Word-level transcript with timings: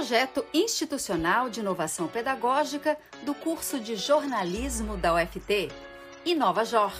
projeto 0.00 0.46
institucional 0.54 1.50
de 1.50 1.60
inovação 1.60 2.08
pedagógica 2.08 2.98
do 3.22 3.34
curso 3.34 3.78
de 3.78 3.96
jornalismo 3.96 4.96
da 4.96 5.14
UFT, 5.14 5.68
Inova 6.24 6.64
Jor. 6.64 6.90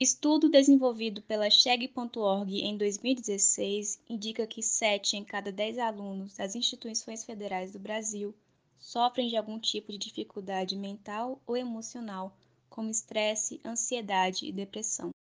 Estudo 0.00 0.48
desenvolvido 0.48 1.22
pela 1.22 1.48
Cheg.org 1.48 2.60
em 2.60 2.76
2016 2.76 4.02
indica 4.08 4.48
que 4.48 4.64
7 4.64 5.18
em 5.18 5.22
cada 5.22 5.52
10 5.52 5.78
alunos 5.78 6.34
das 6.34 6.56
instituições 6.56 7.22
federais 7.22 7.70
do 7.70 7.78
Brasil 7.78 8.34
sofrem 8.80 9.28
de 9.28 9.36
algum 9.36 9.60
tipo 9.60 9.92
de 9.92 9.98
dificuldade 9.98 10.74
mental 10.74 11.40
ou 11.46 11.56
emocional, 11.56 12.36
como 12.68 12.90
estresse, 12.90 13.60
ansiedade 13.64 14.44
e 14.44 14.50
depressão. 14.50 15.12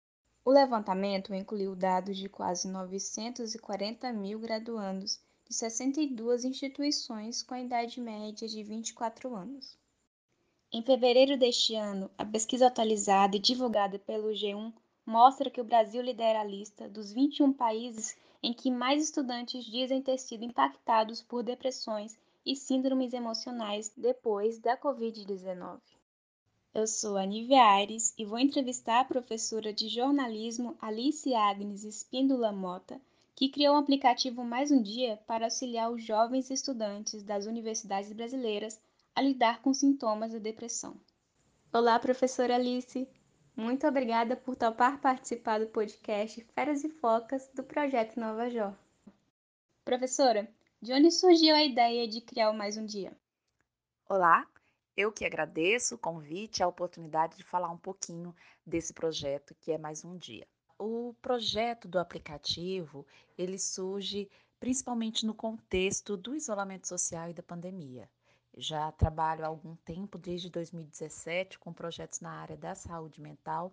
O 0.48 0.50
levantamento 0.50 1.34
incluiu 1.34 1.76
dados 1.76 2.16
de 2.16 2.26
quase 2.26 2.68
940 2.68 4.10
mil 4.14 4.38
graduandos 4.38 5.20
de 5.46 5.54
62 5.54 6.42
instituições 6.42 7.42
com 7.42 7.52
a 7.52 7.60
idade 7.60 8.00
média 8.00 8.48
de 8.48 8.62
24 8.62 9.34
anos. 9.34 9.76
Em 10.72 10.82
fevereiro 10.82 11.36
deste 11.36 11.74
ano, 11.74 12.10
a 12.16 12.24
pesquisa 12.24 12.68
atualizada 12.68 13.36
e 13.36 13.38
divulgada 13.38 13.98
pelo 13.98 14.30
G1 14.30 14.72
mostra 15.04 15.50
que 15.50 15.60
o 15.60 15.64
Brasil 15.64 16.00
lidera 16.00 16.40
a 16.40 16.44
lista 16.44 16.88
dos 16.88 17.12
21 17.12 17.52
países 17.52 18.16
em 18.42 18.54
que 18.54 18.70
mais 18.70 19.04
estudantes 19.04 19.66
dizem 19.66 20.00
ter 20.00 20.16
sido 20.16 20.46
impactados 20.46 21.20
por 21.20 21.42
depressões 21.42 22.18
e 22.46 22.56
síndromes 22.56 23.12
emocionais 23.12 23.92
depois 23.94 24.58
da 24.58 24.78
Covid-19. 24.78 25.78
Eu 26.74 26.86
sou 26.86 27.16
a 27.16 27.24
Nívia 27.24 27.62
Aires 27.62 28.14
e 28.16 28.24
vou 28.24 28.38
entrevistar 28.38 29.00
a 29.00 29.04
professora 29.04 29.72
de 29.72 29.88
jornalismo 29.88 30.76
Alice 30.80 31.34
Agnes 31.34 31.82
Espíndola 31.82 32.52
Mota, 32.52 33.00
que 33.34 33.48
criou 33.48 33.74
um 33.74 33.78
aplicativo 33.78 34.44
Mais 34.44 34.70
um 34.70 34.80
Dia 34.80 35.18
para 35.26 35.46
auxiliar 35.46 35.90
os 35.90 36.04
jovens 36.04 36.50
estudantes 36.50 37.22
das 37.22 37.46
universidades 37.46 38.12
brasileiras 38.12 38.78
a 39.14 39.22
lidar 39.22 39.62
com 39.62 39.72
sintomas 39.72 40.32
da 40.32 40.38
depressão. 40.38 40.94
Olá, 41.72 41.98
professora 41.98 42.54
Alice! 42.54 43.08
Muito 43.56 43.86
obrigada 43.86 44.36
por 44.36 44.54
topar 44.54 45.00
participar 45.00 45.58
do 45.58 45.66
podcast 45.66 46.46
Feras 46.54 46.84
e 46.84 46.88
Focas 46.88 47.50
do 47.54 47.64
projeto 47.64 48.20
Nova 48.20 48.48
Jó. 48.50 48.72
Professora, 49.84 50.48
de 50.80 50.92
onde 50.92 51.10
surgiu 51.10 51.54
a 51.54 51.64
ideia 51.64 52.06
de 52.06 52.20
criar 52.20 52.50
o 52.50 52.56
Mais 52.56 52.76
um 52.76 52.84
Dia? 52.84 53.16
Olá, 54.08 54.46
eu 54.98 55.12
que 55.12 55.24
agradeço 55.24 55.94
o 55.94 55.98
convite 55.98 56.60
a 56.60 56.66
oportunidade 56.66 57.36
de 57.36 57.44
falar 57.44 57.70
um 57.70 57.78
pouquinho 57.78 58.34
desse 58.66 58.92
projeto 58.92 59.54
que 59.60 59.70
é 59.70 59.78
Mais 59.78 60.04
um 60.04 60.16
Dia. 60.16 60.44
O 60.76 61.14
projeto 61.22 61.86
do 61.86 62.00
aplicativo, 62.00 63.06
ele 63.38 63.60
surge 63.60 64.28
principalmente 64.58 65.24
no 65.24 65.32
contexto 65.32 66.16
do 66.16 66.34
isolamento 66.34 66.88
social 66.88 67.30
e 67.30 67.32
da 67.32 67.44
pandemia. 67.44 68.10
Já 68.56 68.90
trabalho 68.90 69.44
há 69.44 69.46
algum 69.46 69.76
tempo, 69.76 70.18
desde 70.18 70.50
2017, 70.50 71.60
com 71.60 71.72
projetos 71.72 72.18
na 72.18 72.32
área 72.32 72.56
da 72.56 72.74
saúde 72.74 73.20
mental, 73.20 73.72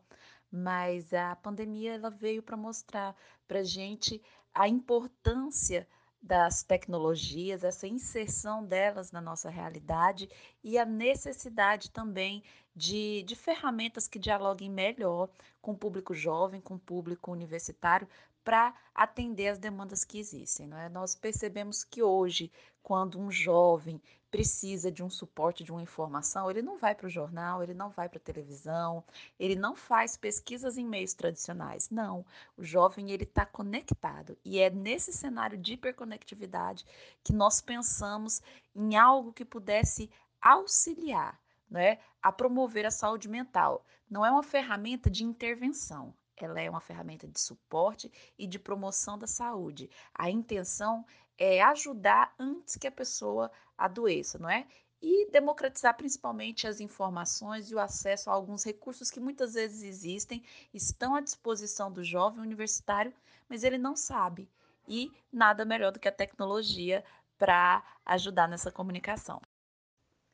mas 0.52 1.12
a 1.12 1.36
pandemia 1.38 1.96
ela 1.96 2.12
veio 2.12 2.44
para 2.44 2.56
mostrar 2.56 3.16
para 3.48 3.64
gente 3.64 4.22
a 4.54 4.70
importância 4.70 5.88
das 6.26 6.64
tecnologias, 6.64 7.64
essa 7.64 7.88
inserção 7.88 8.66
delas 8.66 9.12
na 9.12 9.22
nossa 9.22 9.48
realidade 9.48 10.28
e 10.64 10.76
a 10.76 10.84
necessidade 10.84 11.92
também 11.92 12.44
de, 12.76 13.22
de 13.24 13.36
ferramentas 13.36 14.08
que 14.08 14.18
dialoguem 14.18 14.70
melhor 14.70 15.30
com 15.62 15.72
o 15.72 15.78
público 15.78 16.16
jovem, 16.16 16.60
com 16.60 16.76
o 16.76 16.80
público 16.80 17.32
universitário, 17.32 18.08
para 18.46 18.76
atender 18.94 19.48
as 19.48 19.58
demandas 19.58 20.06
que 20.06 20.20
existem. 20.20 20.68
Não 20.68 20.78
é? 20.78 20.88
Nós 20.88 21.16
percebemos 21.16 21.84
que 21.84 22.04
hoje, 22.04 22.52
quando 22.84 23.20
um 23.20 23.32
jovem 23.32 24.00
precisa 24.30 24.92
de 24.92 25.02
um 25.04 25.10
suporte, 25.10 25.64
de 25.64 25.72
uma 25.72 25.82
informação, 25.82 26.52
ele 26.52 26.62
não 26.62 26.78
vai 26.78 26.94
para 26.94 27.08
o 27.08 27.10
jornal, 27.10 27.64
ele 27.64 27.74
não 27.74 27.90
vai 27.90 28.08
para 28.08 28.18
a 28.18 28.22
televisão, 28.22 29.04
ele 29.40 29.56
não 29.56 29.76
faz 29.76 30.16
pesquisas 30.16 30.78
em 30.78 30.86
meios 30.86 31.14
tradicionais. 31.14 31.90
Não, 31.90 32.24
o 32.56 32.64
jovem 32.64 33.12
ele 33.12 33.24
está 33.24 33.46
conectado 33.46 34.38
e 34.46 34.60
é 34.60 34.70
nesse 34.70 35.12
cenário 35.12 35.58
de 35.58 35.74
hiperconectividade 35.74 36.86
que 37.24 37.34
nós 37.34 37.62
pensamos 37.62 38.42
em 38.76 38.96
algo 38.96 39.34
que 39.34 39.46
pudesse 39.46 40.10
auxiliar 40.40 41.40
né, 41.70 41.98
a 42.22 42.32
promover 42.32 42.86
a 42.86 42.92
saúde 42.92 43.28
mental. 43.28 43.84
Não 44.10 44.24
é 44.24 44.30
uma 44.30 44.44
ferramenta 44.44 45.10
de 45.10 45.24
intervenção, 45.24 46.14
ela 46.44 46.60
é 46.60 46.70
uma 46.70 46.82
ferramenta 46.82 47.28
de 47.28 47.40
suporte 47.40 48.12
e 48.38 48.46
de 48.46 48.60
promoção 48.60 49.18
da 49.18 49.28
saúde. 49.28 49.90
A 50.14 50.30
intenção 50.30 51.06
é 51.38 51.62
ajudar 51.62 52.34
antes 52.40 52.76
que 52.76 52.88
a 52.88 52.92
pessoa 52.92 53.52
adoeça, 53.78 54.38
não 54.40 54.50
é? 54.50 54.68
E 55.02 55.30
democratizar 55.30 55.96
principalmente 55.96 56.68
as 56.68 56.80
informações 56.80 57.70
e 57.70 57.76
o 57.76 57.80
acesso 57.80 58.30
a 58.30 58.34
alguns 58.34 58.64
recursos 58.64 59.12
que 59.12 59.20
muitas 59.20 59.54
vezes 59.54 59.84
existem, 59.84 60.44
estão 60.74 61.16
à 61.16 61.22
disposição 61.22 61.92
do 61.92 62.04
jovem 62.04 62.42
universitário, 62.42 63.14
mas 63.48 63.64
ele 63.64 63.78
não 63.78 63.96
sabe. 63.96 64.50
E 64.88 65.12
nada 65.32 65.64
melhor 65.64 65.92
do 65.92 66.00
que 66.00 66.08
a 66.08 66.12
tecnologia 66.12 67.04
para 67.38 67.84
ajudar 68.06 68.48
nessa 68.48 68.72
comunicação. 68.72 69.42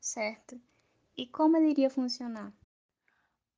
Certo. 0.00 0.60
E 1.16 1.26
como 1.26 1.56
ele 1.56 1.70
iria 1.70 1.90
funcionar? 1.90 2.52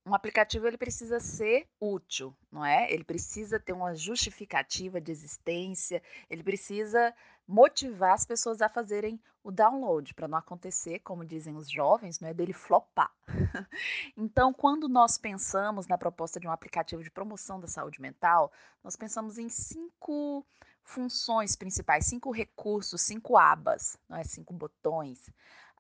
Um 0.07 0.15
aplicativo 0.15 0.67
ele 0.67 0.77
precisa 0.77 1.19
ser 1.19 1.67
útil, 1.81 2.37
não 2.53 2.65
é? 2.65 2.93
Ele 2.93 3.05
precisa 3.05 3.59
ter 3.59 3.73
uma 3.73 3.95
justificativa 3.95 5.01
de 5.01 5.11
existência, 5.11 6.03
ele 6.29 6.43
precisa 6.43 7.15
motivar 7.47 8.13
as 8.13 8.27
pessoas 8.27 8.61
a 8.61 8.69
fazerem 8.69 9.21
o 9.43 9.51
download, 9.51 10.15
para 10.15 10.27
não 10.29 10.39
acontecer, 10.39 11.01
como 11.01 11.25
dizem 11.25 11.55
os 11.57 11.71
jovens, 11.71 12.19
não 12.19 12.29
é 12.29 12.35
dele 12.35 12.53
flopar. 12.53 13.13
então, 14.17 14.53
quando 14.53 14.89
nós 14.89 15.19
pensamos 15.19 15.87
na 15.87 15.99
proposta 15.99 16.41
de 16.41 16.47
um 16.49 16.51
aplicativo 16.51 17.03
de 17.03 17.11
promoção 17.11 17.61
da 17.61 17.67
saúde 17.67 18.01
mental, 18.01 18.51
nós 18.83 18.97
pensamos 18.97 19.39
em 19.39 19.49
cinco 19.51 20.47
funções 20.83 21.57
principais, 21.57 22.07
cinco 22.07 22.31
recursos, 22.31 23.03
cinco 23.03 23.37
abas, 23.37 23.99
não 24.09 24.17
é? 24.17 24.25
cinco 24.25 24.53
botões. 24.53 25.31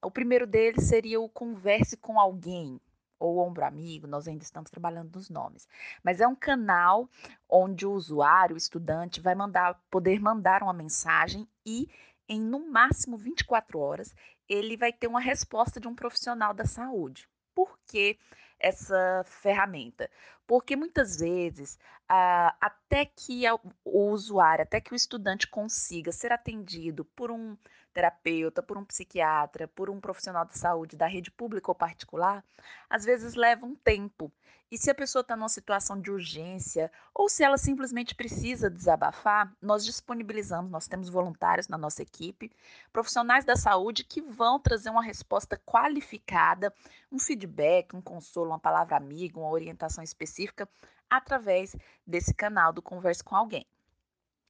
O 0.03 0.11
primeiro 0.11 0.47
deles 0.47 0.85
seria 0.85 1.19
o 1.19 1.29
converse 1.29 1.97
com 1.97 2.21
alguém, 2.21 2.79
ou 3.25 3.39
ombro 3.39 3.65
amigo, 3.65 4.07
nós 4.07 4.29
ainda 4.29 4.45
estamos 4.45 4.71
trabalhando 4.71 5.15
nos 5.15 5.31
nomes. 5.31 5.67
Mas 6.03 6.21
é 6.21 6.27
um 6.27 6.35
canal 6.35 7.09
onde 7.49 7.87
o 7.87 7.93
usuário, 7.93 8.55
o 8.55 8.59
estudante, 8.59 9.21
vai 9.21 9.35
mandar, 9.35 9.81
poder 9.91 10.21
mandar 10.21 10.62
uma 10.62 10.73
mensagem 10.73 11.49
e 11.65 11.89
em 12.29 12.41
no 12.41 12.71
máximo 12.71 13.17
24 13.17 13.79
horas 13.79 14.15
ele 14.49 14.77
vai 14.77 14.93
ter 14.93 15.07
uma 15.07 15.21
resposta 15.21 15.81
de 15.81 15.89
um 15.89 15.95
profissional 15.95 16.53
da 16.53 16.65
saúde. 16.65 17.29
Por 17.55 17.79
que 17.87 18.19
essa 18.59 19.23
ferramenta? 19.25 20.11
Porque 20.47 20.77
muitas 20.77 21.19
vezes, 21.19 21.79
ah, 22.09 22.55
até 22.61 23.06
que 23.06 23.45
o 23.85 24.11
usuário, 24.11 24.62
até 24.62 24.81
que 24.81 24.93
o 24.93 24.97
estudante 24.97 25.47
consiga 25.47 26.12
ser 26.12 26.33
atendido 26.33 27.05
por 27.05 27.31
um 27.31 27.56
terapeuta, 27.94 28.62
por 28.62 28.77
um 28.77 28.84
psiquiatra, 28.84 29.69
por 29.69 29.88
um 29.88 30.00
profissional 30.00 30.44
de 30.44 30.59
saúde 30.59 30.97
da 30.97 31.06
rede 31.06 31.31
pública 31.31 31.71
ou 31.71 31.75
particular, 31.75 32.44
às 32.91 33.05
vezes 33.05 33.34
leva 33.34 33.65
um 33.65 33.77
tempo. 33.77 34.31
E 34.71 34.77
se 34.77 34.91
a 34.91 34.94
pessoa 34.94 35.21
está 35.21 35.37
numa 35.37 35.49
situação 35.49 36.00
de 36.00 36.10
urgência 36.10 36.91
ou 37.15 37.28
se 37.28 37.44
ela 37.44 37.56
simplesmente 37.56 38.12
precisa 38.15 38.69
desabafar, 38.69 39.55
nós 39.62 39.84
disponibilizamos, 39.84 40.71
nós 40.71 40.88
temos 40.88 41.09
voluntários 41.09 41.69
na 41.69 41.78
nossa 41.78 42.03
equipe, 42.03 42.50
profissionais 42.93 43.44
da 43.44 43.55
saúde 43.55 44.03
que 44.03 44.21
vão 44.21 44.59
trazer 44.59 44.91
uma 44.91 45.03
resposta 45.03 45.56
qualificada, 45.65 46.75
um 47.12 47.19
feedback, 47.21 47.94
um 47.94 48.03
consolo, 48.03 48.50
uma 48.50 48.59
palavra 48.59 48.97
amiga, 48.97 49.38
uma 49.38 49.50
orientação 49.50 50.03
específica 50.03 50.69
através 51.09 51.76
desse 52.05 52.35
canal 52.35 52.73
do 52.73 52.82
Converse 52.82 53.23
com 53.23 53.37
Alguém. 53.37 53.64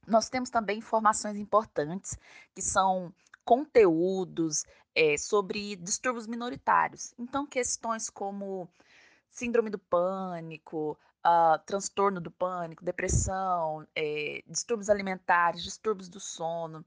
Nós 0.07 0.29
temos 0.29 0.49
também 0.49 0.77
informações 0.77 1.37
importantes 1.37 2.17
que 2.53 2.61
são 2.61 3.13
conteúdos 3.45 4.65
é, 4.95 5.17
sobre 5.17 5.75
distúrbios 5.75 6.27
minoritários. 6.27 7.13
Então, 7.17 7.45
questões 7.45 8.09
como 8.09 8.67
síndrome 9.29 9.69
do 9.69 9.77
pânico, 9.77 10.97
uh, 11.25 11.59
transtorno 11.65 12.21
do 12.21 12.31
pânico, 12.31 12.85
depressão, 12.85 13.85
é, 13.95 14.41
distúrbios 14.47 14.89
alimentares, 14.89 15.63
distúrbios 15.63 16.07
do 16.07 16.19
sono. 16.19 16.85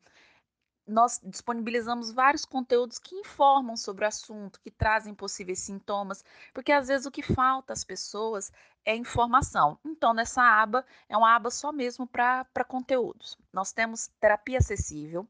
Nós 0.87 1.21
disponibilizamos 1.23 2.11
vários 2.11 2.47
conteúdos 2.47 2.99
que 2.99 3.15
informam 3.15 3.77
sobre 3.77 4.07
o 4.07 4.09
assunto, 4.09 4.59
que 4.61 4.71
trazem 4.71 5.15
possíveis 5.15 5.59
sintomas, 5.59 6.25
porque 6.55 6.73
às 6.73 6.89
vezes 6.89 7.07
o 7.07 7.11
que 7.11 7.23
falta 7.23 7.75
às 7.75 7.85
pessoas 7.85 8.51
é 8.87 8.97
informação. 8.97 9.79
Então, 9.85 10.15
nessa 10.15 10.43
aba, 10.43 10.87
é 11.07 11.15
uma 11.15 11.37
aba 11.37 11.51
só 11.51 11.71
mesmo 11.71 12.07
para 12.07 12.65
conteúdos. 12.67 13.37
Nós 13.53 13.71
temos 13.71 14.09
terapia 14.19 14.57
acessível, 14.59 15.29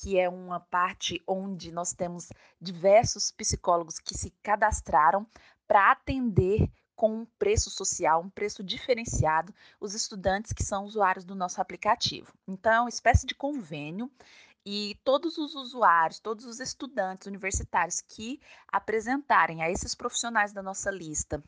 que 0.00 0.18
é 0.18 0.28
uma 0.28 0.60
parte 0.60 1.20
onde 1.26 1.72
nós 1.72 1.92
temos 1.92 2.28
diversos 2.60 3.32
psicólogos 3.32 3.98
que 3.98 4.16
se 4.16 4.30
cadastraram 4.42 5.26
para 5.66 5.90
atender 5.90 6.70
com 6.94 7.12
um 7.12 7.26
preço 7.38 7.68
social, 7.68 8.22
um 8.22 8.30
preço 8.30 8.62
diferenciado, 8.62 9.52
os 9.80 9.94
estudantes 9.94 10.52
que 10.52 10.62
são 10.62 10.84
usuários 10.84 11.24
do 11.24 11.34
nosso 11.34 11.60
aplicativo. 11.60 12.32
Então, 12.46 12.72
é 12.72 12.80
uma 12.80 12.88
espécie 12.88 13.26
de 13.26 13.34
convênio 13.34 14.10
e 14.64 14.96
todos 15.04 15.36
os 15.36 15.54
usuários, 15.54 16.20
todos 16.20 16.44
os 16.44 16.60
estudantes 16.60 17.26
universitários 17.26 18.00
que 18.00 18.40
apresentarem 18.70 19.62
a 19.62 19.70
esses 19.70 19.94
profissionais 19.94 20.52
da 20.52 20.62
nossa 20.62 20.90
lista 20.90 21.42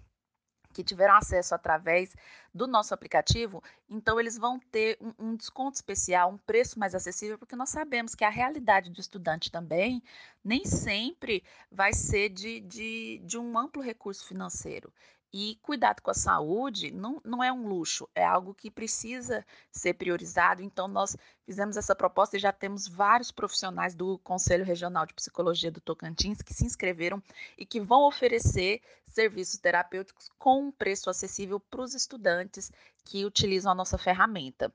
que 0.73 0.85
tiveram 0.85 1.15
acesso 1.15 1.55
através 1.55 2.15
do 2.53 2.67
nosso 2.67 2.93
aplicativo, 2.93 3.63
então 3.89 4.19
eles 4.19 4.37
vão 4.37 4.59
ter 4.59 4.99
um, 5.01 5.13
um, 5.19 5.37
desconto 5.37 5.77
especial, 5.77 6.31
um 6.31 6.39
preço 6.39 6.79
mais 6.79 6.95
acessível, 6.95 7.39
porque 7.39 7.57
nós 7.57 7.71
sabemos 7.71 8.15
que 8.15 8.25
a 8.25 8.31
realidade 8.31 8.91
do 8.91 9.01
estudante 9.01 9.51
também 9.51 10.03
nem 10.45 10.65
sempre 10.65 11.45
vai 11.71 11.93
ser 11.93 12.29
de, 12.29 12.61
de, 12.61 13.21
de 13.25 13.39
um 13.39 13.59
amplo 13.59 13.83
recurso 13.83 14.27
financeiro. 14.27 14.93
E 15.33 15.59
cuidado 15.63 16.03
com 16.03 16.11
a 16.11 16.15
saúde 16.15 16.91
não, 16.91 17.21
não 17.25 17.43
é 17.43 17.53
um 17.53 17.69
luxo, 17.69 18.09
é 18.15 18.25
algo 18.25 18.53
que 18.53 18.71
precisa 18.71 19.47
ser 19.71 19.95
priorizado. 19.95 20.61
Então, 20.61 20.89
nós 20.89 21.17
fizemos 21.47 21.77
essa 21.77 21.95
proposta 21.95 22.37
e 22.37 22.41
já 22.41 22.53
temos 22.53 22.89
vários 22.89 23.31
profissionais 23.31 23.95
do 23.95 24.19
Conselho 24.19 24.65
Regional 24.65 25.07
de 25.07 25.15
Psicologia 25.15 25.71
do 25.71 25.81
Tocantins 25.81 26.43
que 26.43 26.53
se 26.53 26.65
inscreveram 26.65 27.23
e 27.57 27.65
que 27.65 27.81
vão 27.81 28.07
oferecer 28.07 28.83
serviços 29.07 29.59
terapêuticos 29.61 30.29
com 30.39 30.67
um 30.67 30.73
preço 30.73 31.09
acessível 31.09 31.61
para 31.61 31.83
os 31.83 31.95
estudantes 31.95 32.73
que 33.05 33.25
utilizam 33.25 33.73
a 33.73 33.75
nossa 33.75 33.99
ferramenta. 33.99 34.73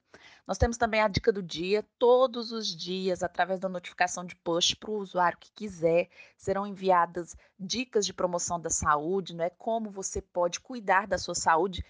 Nós 0.48 0.58
temos 0.58 0.78
também 0.78 1.02
a 1.02 1.08
dica 1.08 1.32
do 1.32 1.42
dia, 1.42 1.84
todos 1.98 2.52
os 2.52 2.68
dias, 2.68 3.24
através 3.24 3.60
da 3.60 3.70
notificação 3.70 4.26
de 4.26 4.36
push 4.36 4.76
para 4.76 4.92
o 4.92 4.98
usuário 4.98 5.38
que 5.38 5.52
quiser, 5.52 6.10
serão 6.38 6.68
enviadas 6.68 7.36
dicas 7.60 8.06
de 8.06 8.14
promoção 8.14 8.60
da 8.60 8.70
saúde, 8.70 9.36
não 9.36 9.44
é 9.44 9.50
como 9.50 9.90
você 9.90 10.22
pode 10.22 10.60
cuidar 10.60 11.08
da 11.08 11.18
sua 11.18 11.36
saúde 11.36 11.84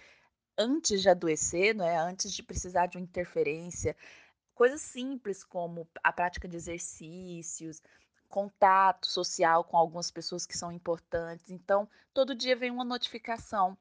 antes 0.56 1.02
de 1.02 1.08
adoecer, 1.08 1.74
não 1.74 1.84
é? 1.84 1.96
Antes 1.96 2.32
de 2.32 2.42
precisar 2.42 2.86
de 2.86 2.96
uma 2.96 3.04
interferência, 3.04 3.94
coisas 4.54 4.80
simples 4.80 5.44
como 5.44 5.86
a 6.02 6.12
prática 6.12 6.48
de 6.48 6.56
exercícios, 6.56 7.82
contato 8.28 9.06
social 9.06 9.64
com 9.64 9.76
algumas 9.76 10.10
pessoas 10.10 10.46
que 10.46 10.56
são 10.56 10.72
importantes. 10.72 11.50
Então, 11.50 11.88
todo 12.12 12.34
dia 12.34 12.56
vem 12.56 12.70
uma 12.70 12.84
notificação 12.84 13.76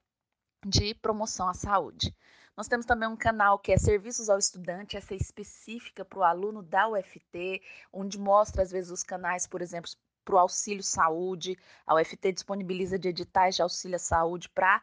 de 0.66 0.96
promoção 0.96 1.48
à 1.48 1.54
saúde. 1.54 2.14
Nós 2.58 2.68
temos 2.68 2.86
também 2.86 3.08
um 3.08 3.16
canal 3.16 3.60
que 3.60 3.72
é 3.72 3.78
Serviços 3.78 4.30
ao 4.30 4.40
Estudante, 4.40 4.98
essa 4.98 5.14
é 5.14 5.18
específica 5.18 6.04
para 6.04 6.20
o 6.20 6.24
aluno 6.24 6.64
da 6.64 6.88
UFT, 6.88 7.62
onde 7.94 8.18
mostra 8.18 8.64
às 8.64 8.72
vezes 8.72 8.90
os 8.90 9.04
canais, 9.04 9.46
por 9.46 9.62
exemplo, 9.62 9.92
para 10.24 10.36
o 10.36 10.40
auxílio 10.40 10.82
saúde. 10.82 11.56
A 11.86 11.94
UFT 11.96 12.32
disponibiliza 12.32 12.98
de 12.98 13.10
editais 13.10 13.56
de 13.56 13.62
auxílio 13.62 13.98
à 13.98 14.00
saúde 14.00 14.50
para 14.50 14.82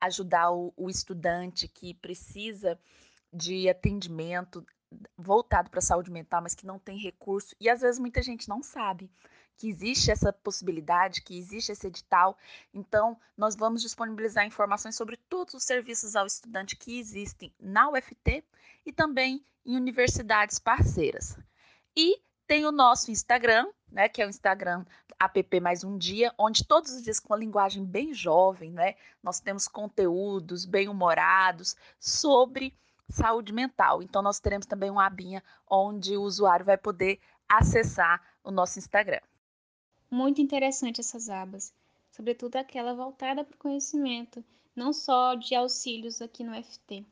ajudar 0.00 0.50
o, 0.50 0.74
o 0.76 0.90
estudante 0.90 1.68
que 1.68 1.94
precisa 1.94 2.78
de 3.32 3.68
atendimento 3.68 4.64
voltado 5.16 5.70
para 5.70 5.78
a 5.78 5.82
saúde 5.82 6.10
mental, 6.10 6.42
mas 6.42 6.54
que 6.54 6.66
não 6.66 6.78
tem 6.78 6.98
recurso. 6.98 7.56
E 7.58 7.70
às 7.70 7.80
vezes 7.80 7.98
muita 7.98 8.20
gente 8.22 8.48
não 8.48 8.62
sabe 8.62 9.10
que 9.56 9.68
existe 9.68 10.10
essa 10.10 10.32
possibilidade, 10.32 11.22
que 11.22 11.38
existe 11.38 11.72
esse 11.72 11.86
edital. 11.86 12.36
Então, 12.72 13.18
nós 13.36 13.56
vamos 13.56 13.82
disponibilizar 13.82 14.46
informações 14.46 14.96
sobre 14.96 15.16
todos 15.16 15.54
os 15.54 15.64
serviços 15.64 16.16
ao 16.16 16.26
estudante 16.26 16.76
que 16.76 16.98
existem 16.98 17.52
na 17.58 17.90
UFT 17.90 18.44
e 18.84 18.92
também 18.92 19.44
em 19.64 19.76
universidades 19.76 20.58
parceiras. 20.58 21.38
E 21.96 22.20
tem 22.46 22.66
o 22.66 22.72
nosso 22.72 23.10
Instagram, 23.10 23.66
né, 23.90 24.08
que 24.08 24.20
é 24.20 24.26
o 24.26 24.28
Instagram 24.28 24.84
app 25.18 25.60
mais 25.60 25.84
um 25.84 25.96
dia, 25.96 26.34
onde 26.36 26.64
todos 26.64 26.92
os 26.92 27.02
dias 27.02 27.20
com 27.20 27.32
a 27.32 27.36
linguagem 27.36 27.84
bem 27.84 28.12
jovem, 28.12 28.70
né, 28.72 28.94
nós 29.22 29.40
temos 29.40 29.68
conteúdos 29.68 30.64
bem 30.64 30.88
humorados 30.88 31.76
sobre 31.98 32.76
saúde 33.08 33.52
mental. 33.52 34.02
Então 34.02 34.20
nós 34.20 34.40
teremos 34.40 34.66
também 34.66 34.90
uma 34.90 35.06
abinha 35.06 35.42
onde 35.68 36.16
o 36.16 36.22
usuário 36.22 36.66
vai 36.66 36.76
poder 36.76 37.20
acessar 37.48 38.20
o 38.42 38.50
nosso 38.50 38.78
Instagram. 38.78 39.20
Muito 40.14 40.40
interessante 40.40 41.00
essas 41.00 41.28
abas, 41.28 41.74
sobretudo 42.12 42.54
aquela 42.54 42.94
voltada 42.94 43.42
para 43.42 43.56
o 43.56 43.58
conhecimento, 43.58 44.44
não 44.72 44.92
só 44.92 45.34
de 45.34 45.56
auxílios 45.56 46.22
aqui 46.22 46.44
no 46.44 46.54
FT. 46.54 47.04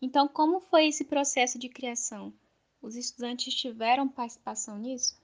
Então, 0.00 0.26
como 0.26 0.58
foi 0.58 0.86
esse 0.86 1.04
processo 1.04 1.58
de 1.58 1.68
criação? 1.68 2.32
Os 2.80 2.96
estudantes 2.96 3.52
tiveram 3.52 4.08
participação 4.08 4.78
nisso? 4.78 5.20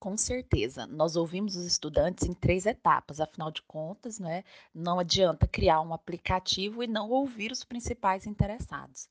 Com 0.00 0.16
certeza, 0.16 0.88
nós 0.88 1.14
ouvimos 1.14 1.54
os 1.54 1.64
estudantes 1.64 2.26
em 2.26 2.34
três 2.34 2.66
etapas, 2.66 3.20
afinal 3.20 3.52
de 3.52 3.62
contas, 3.62 4.18
né, 4.18 4.42
não 4.74 4.98
adianta 4.98 5.46
criar 5.46 5.80
um 5.82 5.94
aplicativo 5.94 6.82
e 6.82 6.88
não 6.88 7.10
ouvir 7.10 7.52
os 7.52 7.62
principais 7.62 8.26
interessados. 8.26 9.08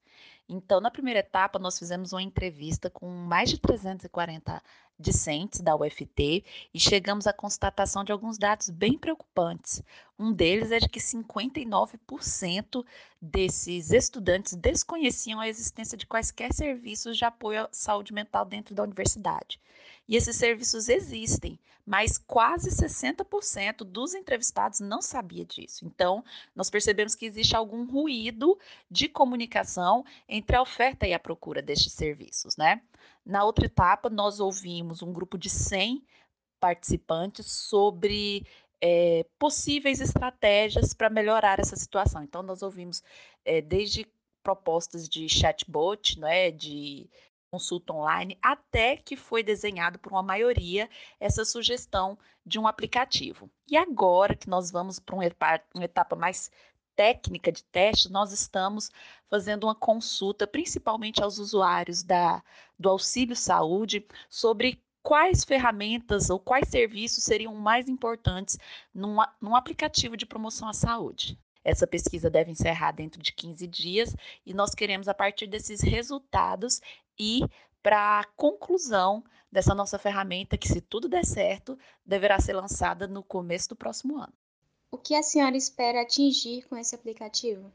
Então, 0.49 0.81
na 0.81 0.91
primeira 0.91 1.19
etapa, 1.19 1.59
nós 1.59 1.77
fizemos 1.77 2.11
uma 2.11 2.23
entrevista 2.23 2.89
com 2.89 3.07
mais 3.07 3.49
de 3.49 3.59
340 3.59 4.61
discentes 4.99 5.61
da 5.61 5.75
UFT 5.75 6.43
e 6.73 6.79
chegamos 6.79 7.25
à 7.25 7.31
constatação 7.31 8.03
de 8.03 8.11
alguns 8.11 8.37
dados 8.37 8.69
bem 8.69 8.97
preocupantes. 8.97 9.81
Um 10.17 10.33
deles 10.33 10.71
é 10.71 10.79
de 10.79 10.89
que 10.89 10.99
59% 10.99 12.85
desses 13.21 13.91
estudantes 13.91 14.55
desconheciam 14.55 15.39
a 15.39 15.47
existência 15.47 15.97
de 15.97 16.05
quaisquer 16.05 16.53
serviços 16.53 17.17
de 17.17 17.23
apoio 17.23 17.61
à 17.61 17.69
saúde 17.71 18.13
mental 18.13 18.43
dentro 18.43 18.75
da 18.75 18.83
universidade. 18.83 19.59
E 20.07 20.15
esses 20.15 20.35
serviços 20.35 20.89
existem, 20.89 21.57
mas 21.85 22.17
quase 22.17 22.69
60% 22.71 23.83
dos 23.83 24.13
entrevistados 24.13 24.79
não 24.79 25.01
sabia 25.01 25.45
disso. 25.45 25.85
Então, 25.85 26.23
nós 26.55 26.69
percebemos 26.69 27.15
que 27.15 27.25
existe 27.25 27.55
algum 27.55 27.85
ruído 27.85 28.59
de 28.89 29.07
comunicação 29.07 30.03
entre 30.27 30.55
a 30.55 30.61
oferta 30.61 31.07
e 31.07 31.13
a 31.13 31.19
procura 31.19 31.61
destes 31.61 31.93
serviços, 31.93 32.57
né? 32.57 32.81
Na 33.25 33.43
outra 33.43 33.67
etapa, 33.67 34.09
nós 34.09 34.39
ouvimos 34.39 34.88
um 35.01 35.13
grupo 35.13 35.37
de 35.37 35.49
100 35.49 36.03
participantes 36.59 37.51
sobre 37.51 38.45
é, 38.81 39.25
possíveis 39.37 40.01
estratégias 40.01 40.93
para 40.93 41.09
melhorar 41.09 41.59
essa 41.59 41.75
situação. 41.75 42.23
Então, 42.23 42.41
nós 42.41 42.61
ouvimos 42.61 43.03
é, 43.45 43.61
desde 43.61 44.07
propostas 44.43 45.07
de 45.07 45.27
chatbot, 45.27 46.19
né, 46.19 46.51
de 46.51 47.09
consulta 47.51 47.93
online, 47.93 48.37
até 48.41 48.95
que 48.95 49.15
foi 49.15 49.41
desenhado 49.41 49.97
por 49.99 50.11
uma 50.11 50.23
maioria 50.23 50.89
essa 51.19 51.43
sugestão 51.43 52.17
de 52.45 52.59
um 52.59 52.67
aplicativo. 52.67 53.49
E 53.67 53.75
agora 53.75 54.35
que 54.35 54.49
nós 54.49 54.71
vamos 54.71 54.99
para 54.99 55.15
uma 55.15 55.83
etapa 55.83 56.15
mais 56.15 56.51
técnica 56.99 57.49
de 57.49 57.63
teste, 57.63 58.11
nós 58.11 58.33
estamos 58.33 58.91
fazendo 59.29 59.63
uma 59.63 59.73
consulta, 59.73 60.45
principalmente 60.45 61.23
aos 61.23 61.37
usuários 61.37 62.03
da, 62.03 62.43
do 62.77 62.89
auxílio 62.89 63.37
saúde, 63.37 64.05
sobre 64.29 64.83
quais 65.01 65.45
ferramentas 65.45 66.29
ou 66.29 66.37
quais 66.37 66.67
serviços 66.67 67.23
seriam 67.23 67.55
mais 67.55 67.87
importantes 67.87 68.59
num, 68.93 69.15
num 69.39 69.55
aplicativo 69.55 70.17
de 70.17 70.25
promoção 70.25 70.67
à 70.67 70.73
saúde. 70.73 71.39
Essa 71.63 71.87
pesquisa 71.87 72.29
deve 72.29 72.51
encerrar 72.51 72.91
dentro 72.91 73.21
de 73.21 73.31
15 73.31 73.65
dias 73.65 74.13
e 74.45 74.53
nós 74.53 74.75
queremos, 74.75 75.07
a 75.07 75.13
partir 75.13 75.47
desses 75.47 75.79
resultados, 75.79 76.81
ir 77.17 77.49
para 77.81 78.19
a 78.19 78.25
conclusão 78.35 79.23
dessa 79.49 79.73
nossa 79.73 79.97
ferramenta, 79.97 80.57
que, 80.57 80.67
se 80.67 80.81
tudo 80.81 81.07
der 81.07 81.23
certo, 81.23 81.79
deverá 82.05 82.41
ser 82.41 82.57
lançada 82.57 83.07
no 83.07 83.23
começo 83.23 83.69
do 83.69 83.75
próximo 83.77 84.17
ano. 84.17 84.33
O 84.91 84.97
que 84.97 85.13
a 85.13 85.21
senhora 85.21 85.55
espera 85.55 86.01
atingir 86.01 86.63
com 86.67 86.75
esse 86.75 86.95
aplicativo? 86.95 87.71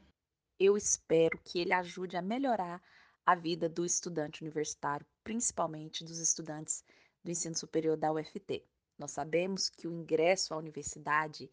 Eu 0.59 0.75
espero 0.75 1.39
que 1.45 1.59
ele 1.59 1.71
ajude 1.71 2.17
a 2.17 2.21
melhorar 2.21 2.83
a 3.25 3.33
vida 3.33 3.69
do 3.69 3.85
estudante 3.85 4.41
universitário, 4.41 5.05
principalmente 5.23 6.03
dos 6.03 6.19
estudantes 6.19 6.83
do 7.23 7.31
ensino 7.31 7.55
superior 7.55 7.95
da 7.95 8.11
UFT. 8.11 8.65
Nós 8.97 9.11
sabemos 9.11 9.69
que 9.69 9.87
o 9.87 9.93
ingresso 9.93 10.53
à 10.53 10.57
universidade 10.57 11.49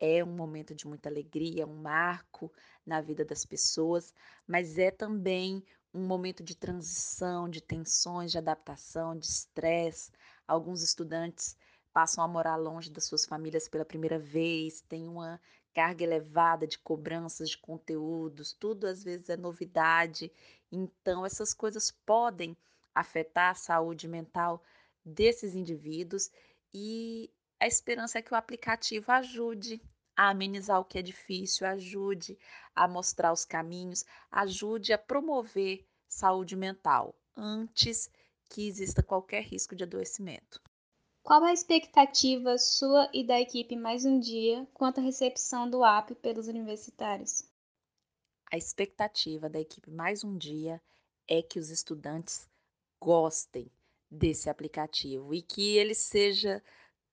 é 0.00 0.24
um 0.24 0.34
momento 0.34 0.74
de 0.74 0.88
muita 0.88 1.08
alegria, 1.08 1.68
um 1.68 1.80
marco 1.80 2.52
na 2.84 3.00
vida 3.00 3.24
das 3.24 3.44
pessoas, 3.44 4.12
mas 4.44 4.76
é 4.76 4.90
também 4.90 5.64
um 5.94 6.04
momento 6.04 6.42
de 6.42 6.56
transição, 6.56 7.48
de 7.48 7.60
tensões, 7.60 8.32
de 8.32 8.38
adaptação, 8.38 9.16
de 9.16 9.26
estresse. 9.26 10.10
Alguns 10.48 10.82
estudantes 10.82 11.56
passam 11.96 12.22
a 12.22 12.28
morar 12.28 12.56
longe 12.56 12.90
das 12.90 13.06
suas 13.06 13.24
famílias 13.24 13.70
pela 13.70 13.82
primeira 13.82 14.18
vez, 14.18 14.82
tem 14.82 15.08
uma 15.08 15.40
carga 15.72 16.04
elevada 16.04 16.66
de 16.66 16.78
cobranças 16.78 17.48
de 17.48 17.56
conteúdos, 17.56 18.52
tudo 18.52 18.86
às 18.86 19.02
vezes 19.02 19.30
é 19.30 19.36
novidade. 19.38 20.30
Então, 20.70 21.24
essas 21.24 21.54
coisas 21.54 21.90
podem 22.04 22.54
afetar 22.94 23.52
a 23.52 23.54
saúde 23.54 24.06
mental 24.06 24.62
desses 25.02 25.54
indivíduos 25.54 26.30
e 26.74 27.30
a 27.58 27.66
esperança 27.66 28.18
é 28.18 28.22
que 28.22 28.34
o 28.34 28.36
aplicativo 28.36 29.10
ajude 29.10 29.80
a 30.14 30.28
amenizar 30.28 30.78
o 30.78 30.84
que 30.84 30.98
é 30.98 31.02
difícil, 31.02 31.66
ajude 31.66 32.38
a 32.74 32.86
mostrar 32.86 33.32
os 33.32 33.46
caminhos, 33.46 34.04
ajude 34.30 34.92
a 34.92 34.98
promover 34.98 35.82
saúde 36.06 36.56
mental 36.56 37.14
antes 37.34 38.10
que 38.50 38.68
exista 38.68 39.02
qualquer 39.02 39.44
risco 39.44 39.74
de 39.74 39.84
adoecimento. 39.84 40.65
Qual 41.26 41.42
a 41.42 41.52
expectativa 41.52 42.56
sua 42.56 43.10
e 43.12 43.26
da 43.26 43.40
equipe 43.40 43.74
Mais 43.74 44.04
um 44.04 44.20
Dia 44.20 44.64
quanto 44.72 45.00
à 45.00 45.02
recepção 45.02 45.68
do 45.68 45.84
app 45.84 46.14
pelos 46.14 46.46
universitários? 46.46 47.42
A 48.48 48.56
expectativa 48.56 49.50
da 49.50 49.58
equipe 49.58 49.90
Mais 49.90 50.22
um 50.22 50.38
Dia 50.38 50.80
é 51.26 51.42
que 51.42 51.58
os 51.58 51.68
estudantes 51.68 52.48
gostem 53.02 53.68
desse 54.08 54.48
aplicativo 54.48 55.34
e 55.34 55.42
que 55.42 55.76
ele 55.76 55.96
seja 55.96 56.62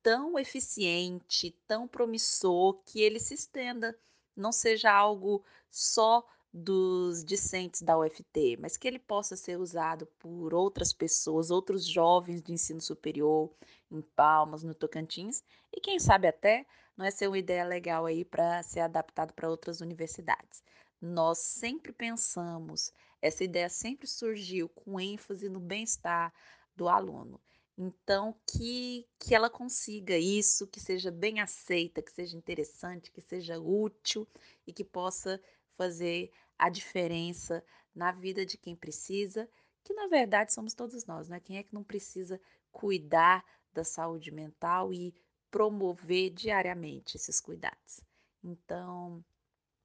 tão 0.03 0.38
eficiente, 0.38 1.50
tão 1.65 1.88
promissor, 1.88 2.84
que 2.86 3.01
ele 3.01 3.20
se 3.20 3.34
estenda, 3.34 3.98
não 4.36 4.51
seja 4.51 4.93
algo 4.93 5.43
só 5.72 6.24
dos 6.53 7.25
discentes 7.25 7.82
da 7.82 7.98
UFT, 7.98 8.58
mas 8.60 8.77
que 8.77 8.88
ele 8.88 9.00
possa 9.00 9.36
ser 9.36 9.58
usado 9.58 10.05
por 10.20 10.53
outras 10.53 10.93
pessoas, 10.93 11.50
outros 11.50 11.84
jovens 11.84 12.43
de 12.43 12.53
ensino 12.53 12.79
superior, 12.79 13.50
em 13.96 14.02
Palmas, 14.02 14.64
no 14.64 14.74
Tocantins, 14.74 15.44
e 15.72 15.80
quem 15.80 16.00
sabe 16.00 16.28
até 16.28 16.66
não 16.98 17.06
é 17.06 17.12
ser 17.12 17.28
uma 17.28 17.38
ideia 17.38 17.64
legal 17.64 18.06
aí 18.06 18.26
para 18.26 18.62
ser 18.64 18.82
adaptado 18.82 19.34
para 19.34 19.50
outras 19.50 19.82
universidades. 19.82 20.64
Nós 21.02 21.40
sempre 21.40 21.92
pensamos, 21.92 22.92
essa 23.22 23.44
ideia 23.44 23.70
sempre 23.70 24.08
surgiu 24.08 24.70
com 24.70 25.00
ênfase 25.00 25.50
no 25.50 25.60
bem-estar 25.60 26.34
do 26.76 26.88
aluno. 26.88 27.42
Então, 27.78 28.36
que, 28.48 29.08
que 29.20 29.34
ela 29.34 29.50
consiga 29.50 30.16
isso, 30.18 30.68
que 30.68 30.80
seja 30.80 31.10
bem 31.10 31.40
aceita, 31.40 32.02
que 32.02 32.12
seja 32.12 32.38
interessante, 32.38 33.12
que 33.12 33.22
seja 33.22 33.60
útil 33.60 34.28
e 34.66 34.72
que 34.72 34.84
possa 34.84 35.42
fazer 35.76 36.32
a 36.58 36.70
diferença 36.70 37.64
na 37.94 38.12
vida 38.12 38.46
de 38.46 38.58
quem 38.58 38.76
precisa, 38.76 39.50
que 39.84 39.94
na 39.94 40.08
verdade 40.08 40.54
somos 40.54 40.74
todos 40.74 41.06
nós, 41.06 41.28
né? 41.28 41.40
Quem 41.40 41.58
é 41.58 41.64
que 41.64 41.74
não 41.74 41.84
precisa 41.84 42.40
cuidar 42.72 43.44
da 43.74 43.84
saúde 43.84 44.32
mental 44.32 44.94
e 44.94 45.13
promover 45.50 46.30
diariamente 46.32 47.18
esses 47.18 47.39
cuidados? 47.39 48.01
Então, 48.44 49.24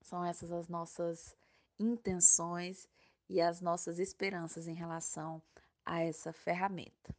são 0.01 0.25
essas 0.25 0.51
as 0.51 0.69
nossas 0.69 1.35
intenções 1.79 2.89
e 3.29 3.41
as 3.41 3.61
nossas 3.61 3.99
esperanças 3.99 4.67
em 4.67 4.75
relação 4.75 5.43
a 5.85 6.01
essa 6.01 6.33
ferramenta. 6.33 7.15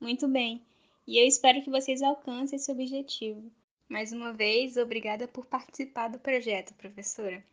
Muito 0.00 0.28
bem, 0.28 0.66
e 1.06 1.18
eu 1.18 1.26
espero 1.26 1.62
que 1.62 1.70
vocês 1.70 2.02
alcancem 2.02 2.56
esse 2.56 2.70
objetivo. 2.70 3.50
Mais 3.88 4.12
uma 4.12 4.32
vez, 4.32 4.76
obrigada 4.76 5.28
por 5.28 5.46
participar 5.46 6.08
do 6.08 6.18
projeto, 6.18 6.74
professora. 6.74 7.44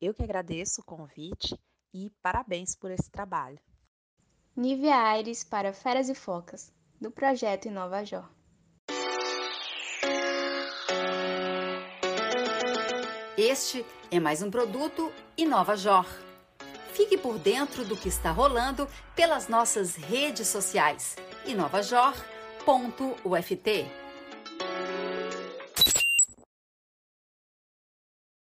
Eu 0.00 0.14
que 0.14 0.22
agradeço 0.22 0.80
o 0.80 0.84
convite 0.84 1.56
e 1.92 2.10
parabéns 2.22 2.74
por 2.74 2.90
esse 2.90 3.10
trabalho. 3.10 3.60
Nívia 4.56 4.96
Aires 4.96 5.44
para 5.44 5.72
Feras 5.72 6.08
e 6.08 6.14
Focas, 6.14 6.72
do 7.02 7.10
projeto 7.10 7.66
Inova 7.66 8.04
Jor. 8.04 8.24
Este 13.36 13.84
é 14.10 14.20
mais 14.20 14.40
um 14.40 14.50
produto 14.50 15.12
Inova 15.36 15.76
Jor. 15.76 16.06
Fique 16.92 17.18
por 17.18 17.38
dentro 17.38 17.84
do 17.84 17.96
que 17.96 18.08
está 18.08 18.30
rolando 18.30 18.88
pelas 19.16 19.48
nossas 19.48 19.96
redes 19.96 20.46
sociais 20.46 21.16
inovajor.uft. 21.44 24.01